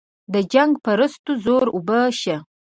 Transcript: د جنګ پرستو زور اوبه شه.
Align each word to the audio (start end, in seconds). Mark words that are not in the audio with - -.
د 0.33 0.35
جنګ 0.53 0.71
پرستو 0.83 1.31
زور 1.43 1.65
اوبه 1.75 1.99
شه. 2.19 2.37